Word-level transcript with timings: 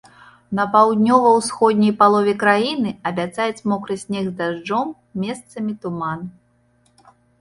На 0.59 0.63
паўднёва-усходняй 0.75 1.91
палове 1.99 2.33
краіны 2.43 2.89
абяцаюць 3.09 3.65
мокры 3.73 3.99
снег 4.05 4.25
з 4.31 4.33
дажджом, 4.41 4.87
месцамі 5.27 5.71
туман. 5.85 6.19